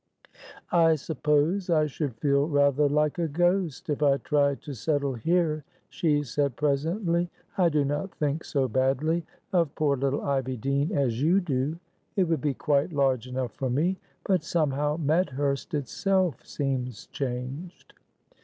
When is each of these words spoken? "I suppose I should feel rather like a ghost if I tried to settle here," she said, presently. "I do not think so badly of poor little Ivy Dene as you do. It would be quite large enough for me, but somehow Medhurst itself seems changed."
"I 0.71 0.95
suppose 0.95 1.69
I 1.69 1.85
should 1.85 2.15
feel 2.15 2.47
rather 2.47 2.89
like 2.89 3.19
a 3.19 3.27
ghost 3.27 3.87
if 3.87 4.01
I 4.01 4.17
tried 4.17 4.63
to 4.63 4.73
settle 4.73 5.13
here," 5.13 5.63
she 5.89 6.23
said, 6.23 6.55
presently. 6.55 7.29
"I 7.55 7.69
do 7.69 7.85
not 7.85 8.15
think 8.15 8.43
so 8.43 8.67
badly 8.67 9.27
of 9.53 9.75
poor 9.75 9.95
little 9.95 10.23
Ivy 10.23 10.57
Dene 10.57 10.91
as 10.97 11.21
you 11.21 11.39
do. 11.39 11.77
It 12.15 12.23
would 12.23 12.41
be 12.41 12.55
quite 12.55 12.91
large 12.91 13.27
enough 13.27 13.51
for 13.51 13.69
me, 13.69 13.99
but 14.25 14.43
somehow 14.43 14.97
Medhurst 14.97 15.75
itself 15.75 16.43
seems 16.47 17.05
changed." 17.05 17.93